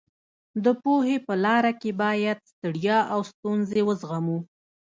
[0.63, 4.37] د پوهې په لاره کې باید ستړیا او ستونزې وزغمو.